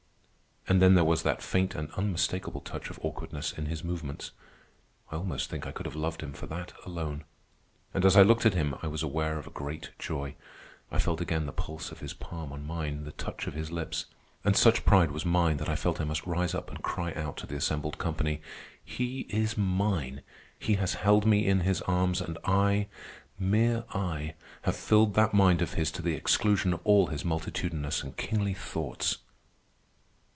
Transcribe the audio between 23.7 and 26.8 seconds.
I, have filled that mind of his to the exclusion of